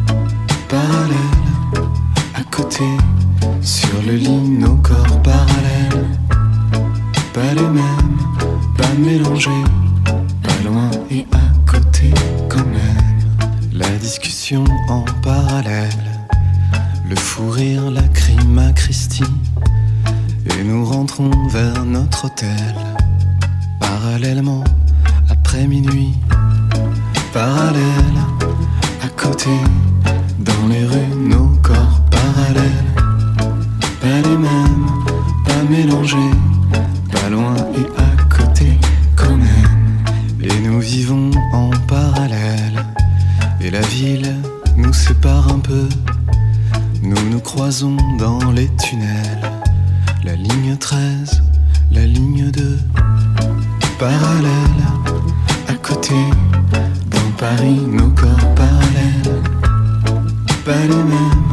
[0.68, 1.88] parallèle,
[2.36, 2.84] à côté,
[3.62, 6.21] sur le lit, nos corps parallèles
[7.34, 8.18] pas les mêmes,
[8.78, 9.64] pas mélangés,
[10.06, 12.12] pas loin et à côté
[12.50, 13.50] quand même.
[13.72, 15.90] La discussion en parallèle,
[17.10, 19.24] le fou rire, la crime à Christie,
[20.46, 22.76] et nous rentrons vers notre hôtel,
[23.80, 24.64] parallèlement
[25.30, 26.14] après minuit,
[27.34, 28.20] parallèle
[29.04, 29.52] à côté,
[30.40, 32.92] dans les rues, nos corps parallèles,
[34.02, 34.86] pas les mêmes,
[35.46, 36.32] pas mélangés
[43.82, 44.36] la ville
[44.78, 45.88] nous sépare un peu.
[47.02, 49.42] Nous nous croisons dans les tunnels.
[50.24, 51.42] La ligne 13,
[51.92, 52.80] la ligne 2.
[53.98, 54.84] Parallèle,
[55.68, 56.14] à côté,
[57.10, 59.42] dans Paris, nos corps parallèles,
[60.64, 61.50] pas les mêmes,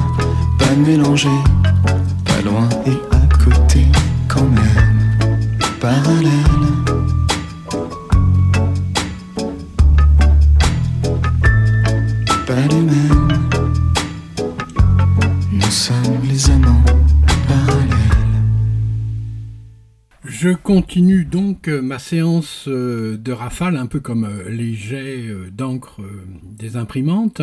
[0.59, 1.43] pas mélangés,
[20.69, 26.03] continue donc euh, ma séance euh, de rafale, un peu comme euh, les jets d'encre
[26.43, 27.41] des imprimantes.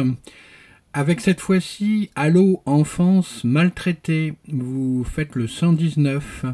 [0.93, 6.45] Avec cette fois-ci, Allô enfance maltraitée, vous faites le 119.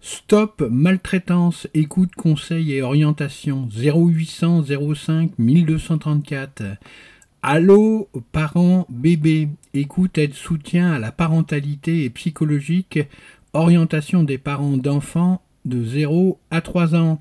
[0.00, 4.62] Stop maltraitance, écoute, conseil et orientation 0800
[4.94, 6.62] 05 1234.
[7.42, 13.00] Allô parents bébés, écoute, aide, soutien à la parentalité et psychologique,
[13.54, 17.20] orientation des parents d'enfants de 0 à 3 ans.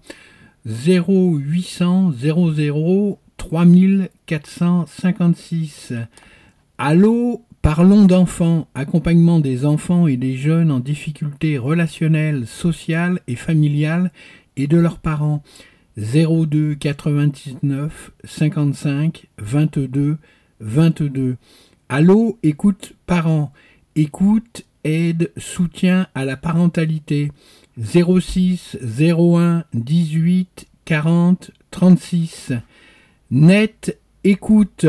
[0.66, 5.94] 0800 00 3456.
[6.78, 14.12] Allô, parlons d'enfants, accompagnement des enfants et des jeunes en difficulté relationnelle, sociale et familiale
[14.58, 15.42] et de leurs parents.
[15.98, 20.18] 02 99 55 22
[20.60, 21.38] 22.
[21.90, 23.52] Allô, écoute parents,
[23.96, 27.32] écoute, aide, soutien à la parentalité.
[27.80, 32.54] 06 01 18 40 36.
[33.32, 34.86] Net, écoute.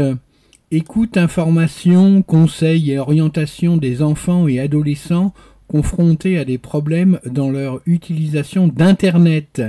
[0.74, 5.34] Écoute, information, conseils et orientation des enfants et adolescents
[5.68, 9.62] confrontés à des problèmes dans leur utilisation d'Internet.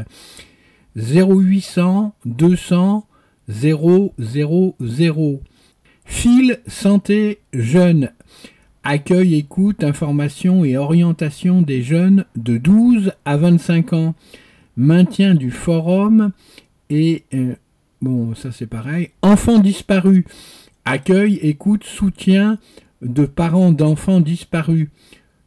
[0.96, 3.06] 0800 200
[3.50, 5.42] 000.
[6.06, 8.12] Fil santé jeune.
[8.86, 14.16] Accueil, écoute, information et orientation des jeunes de 12 à 25 ans.
[14.76, 16.32] Maintien du forum
[16.90, 17.56] et euh,
[18.02, 19.12] bon, ça c'est pareil.
[19.22, 20.26] Enfants disparus.
[20.84, 22.58] Accueil, écoute, soutien
[23.02, 24.90] de parents d'enfants disparus.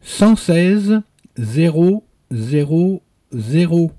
[0.00, 1.02] 116
[1.36, 3.92] 0 0 0.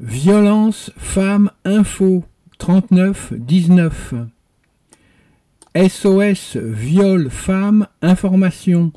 [0.00, 2.24] Violence Femmes Info
[2.58, 4.14] 39 19.
[5.74, 8.92] SOS Viol Femmes Information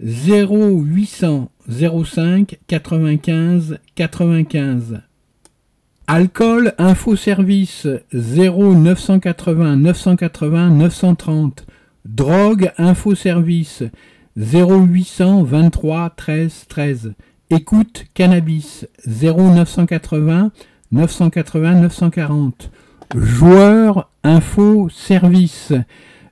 [0.00, 5.02] 0800 05 95 95.
[6.06, 11.66] Alcool Info Service 0980 980 930.
[12.04, 13.82] Drogue Info Service
[14.36, 17.14] 0800 23 13 13.
[17.50, 20.50] Écoute Cannabis 0980
[20.92, 22.70] 980 940.
[23.16, 25.72] Joueur Info Service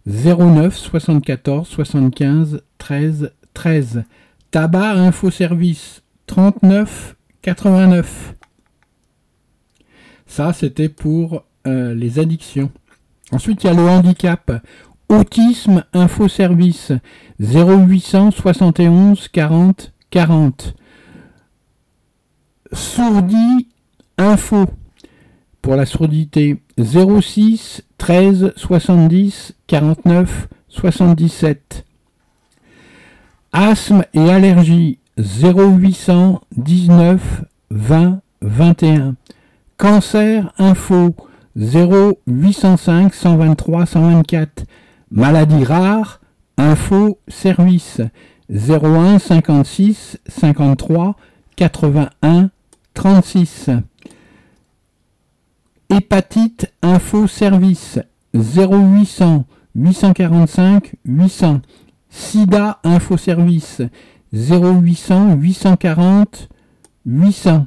[0.09, 4.05] 09 74 75 13 13.
[4.51, 8.35] Tabac Info Service 39 89.
[10.27, 12.71] Ça, c'était pour euh, les addictions.
[13.33, 14.63] Ensuite, il y a le handicap.
[15.11, 16.93] Autisme Info Service
[17.41, 20.75] 0800 71 40 40.
[22.73, 23.69] Sourdie
[24.17, 24.65] Info
[25.61, 31.85] pour la sourdité 06 13 70 49 77.
[33.53, 39.15] Asthme et allergie 0800 19 20 21.
[39.77, 41.17] Cancer info
[41.57, 44.65] 0805 123 124.
[45.11, 46.21] Maladie rare
[46.59, 48.01] info service
[48.51, 51.15] 01 56 53
[51.57, 52.51] 81
[52.95, 53.71] 36.
[55.91, 57.99] Hépatite info service
[58.35, 61.61] 0800 845 800.
[62.11, 63.83] Sida info service
[64.33, 66.49] 0800 840
[67.07, 67.67] 800.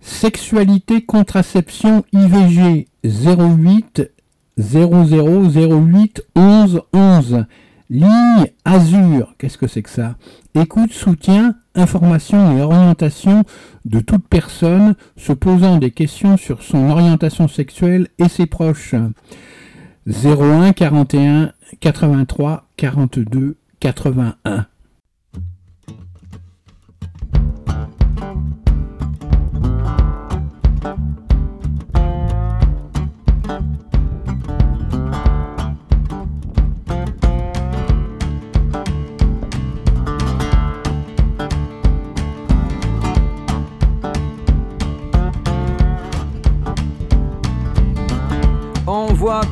[0.00, 4.10] Sexualité contraception IVG 08
[4.58, 7.44] 0008 11 11.
[7.88, 10.16] Ligne Azur, qu'est-ce que c'est que ça?
[10.54, 13.44] Écoute, soutien, information et orientation
[13.86, 18.96] de toute personne se posant des questions sur son orientation sexuelle et ses proches.
[20.06, 24.66] 01 41 83 42 81.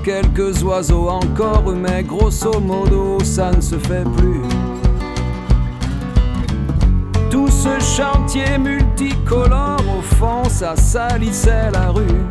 [0.05, 4.43] Quelques oiseaux encore, mais grosso modo, ça ne se fait plus.
[7.29, 12.23] Tout ce chantier multicolore, au fond, ça salissait la rue.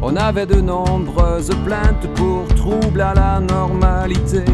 [0.00, 4.44] On avait de nombreuses plaintes pour troubles à la normalité.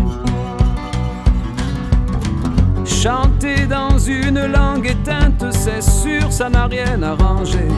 [2.86, 7.68] Chanter dans une langue éteinte, c'est sûr, ça n'a rien arrangé.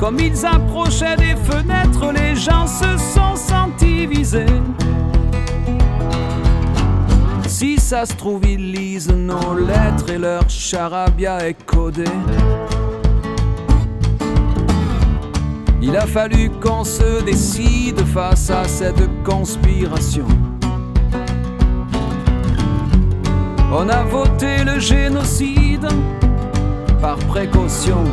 [0.00, 4.46] Comme ils approchaient des fenêtres, les gens se sont sentis visés.
[7.46, 12.04] Si ça se trouve, ils lisent nos lettres et leur charabia est codé.
[15.82, 20.26] Il a fallu qu'on se décide face à cette conspiration.
[23.70, 25.86] On a voté le génocide
[27.02, 28.04] par précaution.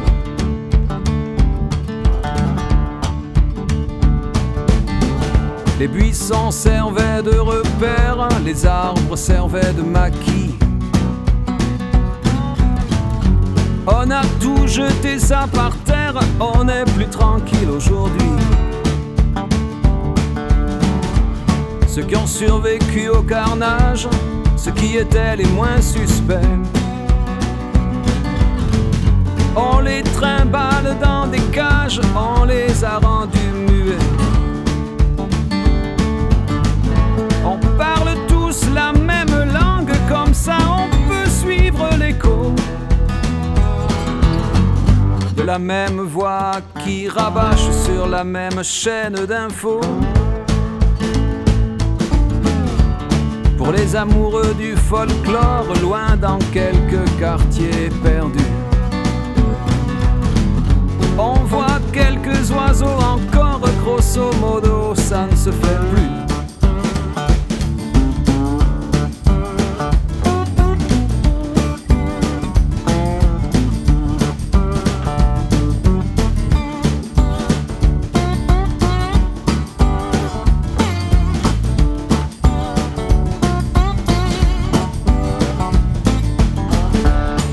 [5.79, 10.55] Les buissons servaient de repères, les arbres servaient de maquis.
[13.85, 18.31] On a tout jeté ça par terre, on est plus tranquille aujourd'hui.
[21.87, 24.07] Ceux qui ont survécu au carnage,
[24.55, 26.41] ceux qui étaient les moins suspects.
[29.55, 33.66] On les trimballe dans des cages, on les a rendus
[37.49, 42.53] On parle tous la même langue, comme ça on peut suivre l'écho
[45.37, 49.79] de la même voix qui rabâche sur la même chaîne d'infos.
[53.57, 58.53] Pour les amoureux du folklore, loin dans quelques quartiers perdus.
[61.17, 66.26] On voit quelques oiseaux encore, grosso modo, ça ne se fait plus.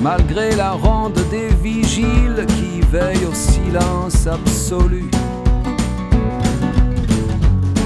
[0.05, 5.11] Malgré la ronde des vigiles qui veillent au silence absolu,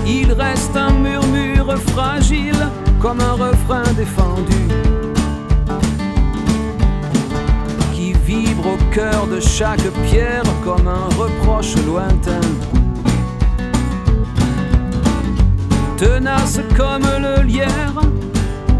[0.05, 2.66] il reste un murmure fragile
[3.01, 4.66] comme un refrain défendu
[7.95, 12.41] qui vibre au cœur de chaque pierre comme un reproche lointain.
[15.97, 18.01] Tenace comme le lierre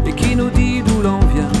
[0.05, 1.58] et qui nous dit d'où l'on vient.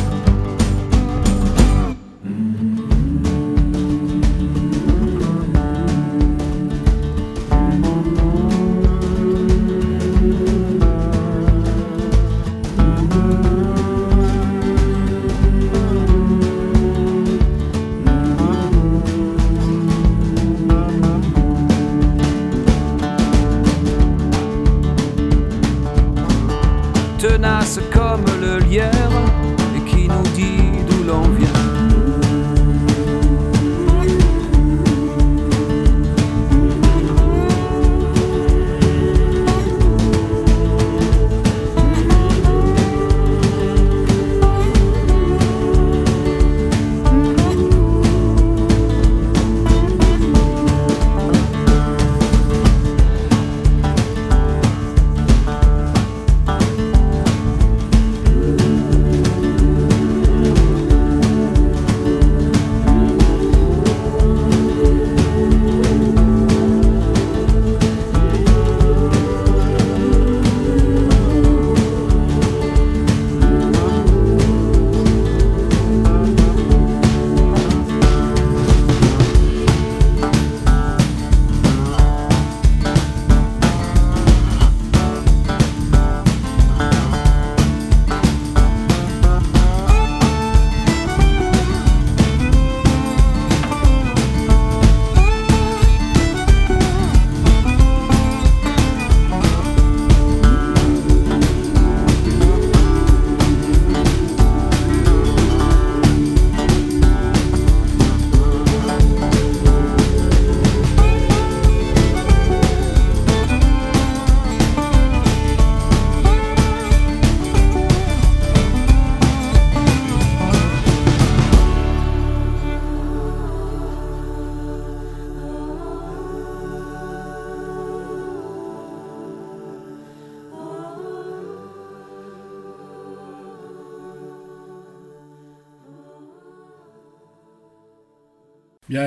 [28.69, 28.98] Comme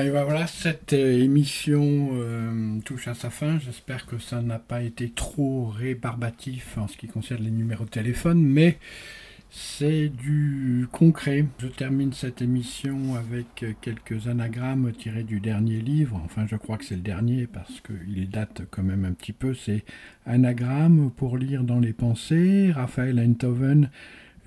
[0.09, 3.59] ben voilà, cette euh, émission euh, touche à sa fin.
[3.59, 7.89] J'espère que ça n'a pas été trop rébarbatif en ce qui concerne les numéros de
[7.89, 8.79] téléphone, mais
[9.49, 11.45] c'est du concret.
[11.59, 16.19] Je termine cette émission avec quelques anagrammes tirés du dernier livre.
[16.25, 19.53] Enfin, je crois que c'est le dernier parce qu'il date quand même un petit peu.
[19.53, 19.85] C'est
[20.25, 23.91] Anagramme pour lire dans les pensées, Raphaël Enthoven,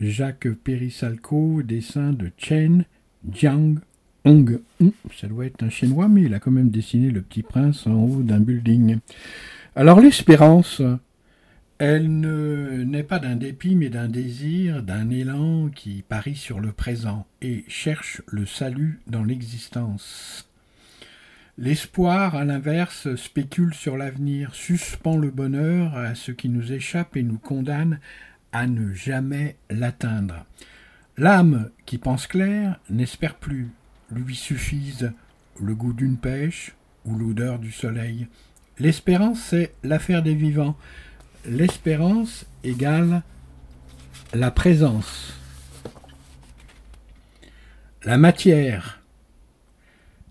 [0.00, 2.84] Jacques Perisalco, dessin de Chen
[3.30, 3.76] Jiang
[4.26, 4.60] Hong.
[5.16, 7.94] Ça doit être un chinois, mais il a quand même dessiné le petit prince en
[7.94, 8.98] haut d'un building.
[9.76, 10.82] Alors l'espérance,
[11.78, 16.72] elle ne n'est pas d'un dépit, mais d'un désir, d'un élan qui parie sur le
[16.72, 20.48] présent et cherche le salut dans l'existence.
[21.56, 27.22] L'espoir, à l'inverse, spécule sur l'avenir, suspend le bonheur à ce qui nous échappe et
[27.22, 28.00] nous condamne
[28.52, 30.44] à ne jamais l'atteindre.
[31.16, 33.68] L'âme qui pense clair n'espère plus,
[34.10, 35.12] lui suffisent
[35.60, 38.28] le goût d'une pêche ou l'odeur du soleil.
[38.78, 40.76] L'espérance, c'est l'affaire des vivants.
[41.46, 43.22] L'espérance égale
[44.34, 45.34] la présence.
[48.04, 49.00] La matière,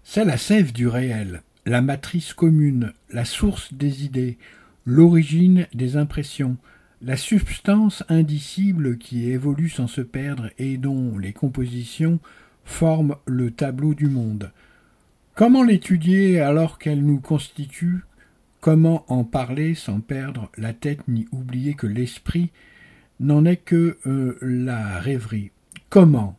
[0.04, 4.38] c'est la sève du réel, la matrice commune, la source des idées,
[4.86, 6.58] l'origine des impressions,
[7.02, 12.20] la substance indicible qui évolue sans se perdre et dont les compositions
[12.66, 14.52] forme le tableau du monde.
[15.36, 18.02] Comment l'étudier alors qu'elle nous constitue?
[18.60, 22.52] Comment en parler sans perdre la tête ni oublier que l'esprit
[23.20, 25.52] n'en est que euh, la rêverie?
[25.90, 26.38] Comment,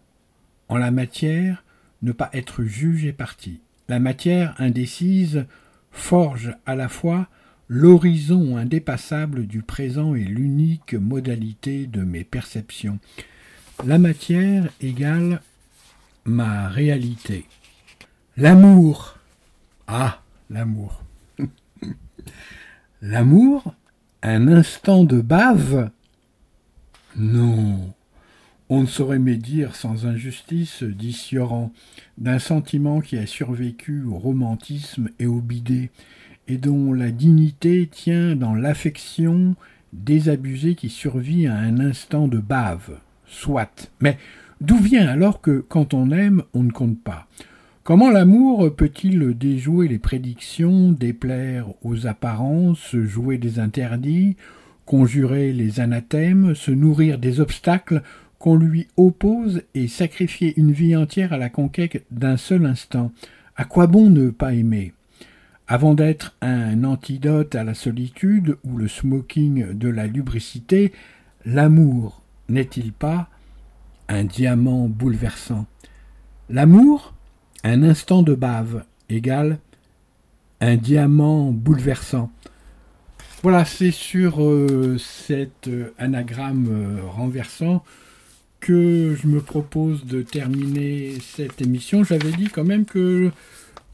[0.69, 1.65] en la matière,
[2.03, 3.61] ne pas être juge et parti?
[3.89, 5.47] La matière indécise
[5.93, 7.29] forge à la fois
[7.69, 12.99] l'horizon indépassable du présent et l'unique modalité de mes perceptions.
[13.85, 15.41] La matière égale
[16.27, 17.47] ma réalité.
[18.37, 19.19] L'amour.
[19.87, 21.03] Ah, l'amour.
[23.03, 23.75] l'amour
[24.23, 25.91] Un instant de bave?
[27.17, 27.95] Non.
[28.69, 31.73] On ne saurait médire sans injustice, dit Sioran,
[32.19, 35.91] d'un sentiment qui a survécu au romantisme et au bidet,
[36.49, 39.55] et dont la dignité tient dans l'affection
[39.93, 42.99] désabusée qui survit à un instant de bave.
[43.29, 43.91] Soit.
[44.01, 44.19] Mais
[44.61, 47.29] D'où vient alors que, quand on aime, on ne compte pas?
[47.83, 54.37] Comment l'amour peut-il déjouer les prédictions, déplaire aux apparences, jouer des interdits,
[54.87, 58.03] conjurer les anathèmes, se nourrir des obstacles
[58.39, 63.13] qu'on lui oppose et sacrifier une vie entière à la conquête d'un seul instant?
[63.57, 64.95] À quoi bon ne pas aimer?
[65.69, 70.93] Avant d'être un antidote à la solitude ou le smoking de la lubricité,
[71.45, 73.29] l'amour n'est-il pas
[74.09, 75.67] un diamant bouleversant.
[76.49, 77.15] L'amour,
[77.65, 79.59] un instant de bave, égale
[80.61, 82.31] un diamant bouleversant.
[83.43, 87.85] Voilà, c'est sur euh, cet euh, anagramme euh, renversant
[88.61, 92.03] que je me propose de terminer cette émission.
[92.03, 93.31] J'avais dit quand même que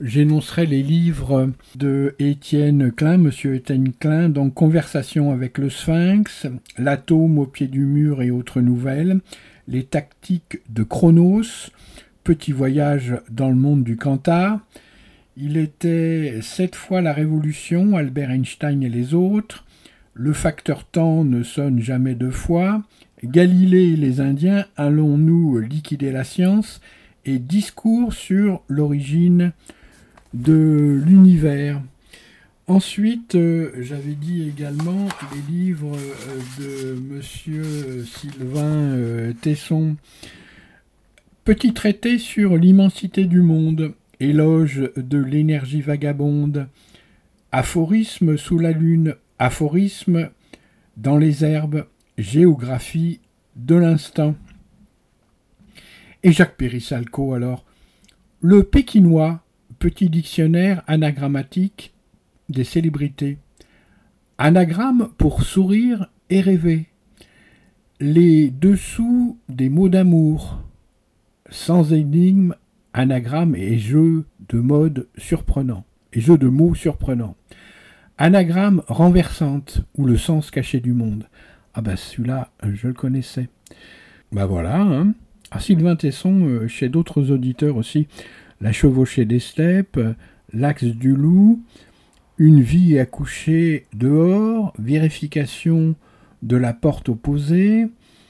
[0.00, 6.46] j'énoncerais les livres de Étienne Klein, Monsieur Étienne Klein, donc Conversation avec le Sphinx,
[6.78, 9.20] L'atome au pied du mur et autres nouvelles,
[9.68, 11.70] les tactiques de Chronos,
[12.24, 14.60] Petit voyage dans le monde du Cantar.
[15.36, 19.64] Il était sept fois la Révolution, Albert Einstein et les autres.
[20.14, 22.84] Le facteur temps ne sonne jamais deux fois.
[23.24, 26.80] Galilée et les Indiens, allons-nous liquider la science
[27.24, 29.52] Et discours sur l'origine
[30.32, 31.82] de l'univers?
[32.68, 39.96] Ensuite, euh, j'avais dit également les livres euh, de Monsieur Sylvain euh, Tesson.
[41.44, 46.68] Petit traité sur l'immensité du monde, éloge de l'énergie vagabonde,
[47.50, 50.30] aphorisme sous la lune, aphorisme
[50.96, 51.86] dans les herbes,
[52.16, 53.18] géographie
[53.56, 54.36] de l'instant.
[56.22, 57.64] Et Jacques Périssalco alors,
[58.40, 59.42] le pékinois,
[59.80, 61.92] petit dictionnaire anagrammatique
[62.52, 63.38] des célébrités.
[64.38, 66.86] Anagramme pour sourire et rêver.
[68.00, 70.62] Les dessous des mots d'amour.
[71.50, 72.54] Sans énigme,
[72.92, 75.84] anagramme et jeu de mode surprenant.
[76.12, 77.36] Et jeu de mots surprenant.
[78.18, 81.28] Anagramme renversante ou le sens caché du monde.
[81.74, 83.48] Ah bah celui-là, je le connaissais.
[84.30, 85.14] Bah voilà, hein.
[85.50, 88.08] Ah, Sylvain Tesson, euh, chez d'autres auditeurs aussi,
[88.60, 90.00] La chevauchée des steppes,
[90.54, 91.62] L'axe du loup,
[92.42, 95.94] une vie accouchée dehors, vérification
[96.42, 97.86] de la porte opposée,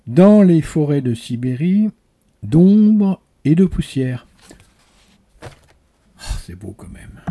[0.07, 1.89] dans les forêts de Sibérie,
[2.43, 4.27] d'ombre et de poussière.
[5.43, 7.23] Oh, c'est beau quand même.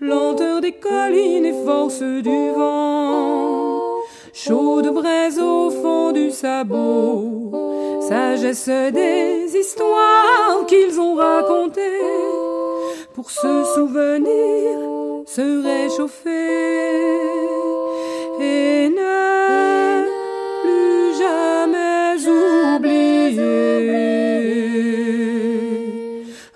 [0.00, 3.78] Lenteur des collines et force du vent,
[4.34, 12.51] chaude braise au fond du sabot, sagesse des histoires qu'ils ont racontées
[13.14, 14.78] pour se souvenir,
[15.26, 16.30] se réchauffer
[18.40, 20.04] et ne
[20.62, 22.16] plus jamais
[22.76, 23.42] oublier.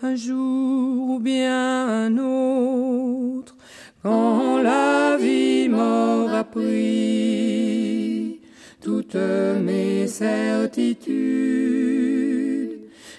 [0.03, 3.55] Un jour ou bien un autre
[4.03, 8.41] quand la vie m'aura pris
[8.83, 11.96] toutes mes certitudes